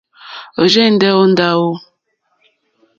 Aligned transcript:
Ɔ̀rzɛ̀ndɛ́ 0.61 1.11
ó 1.21 1.23
ndáwò. 1.31 1.71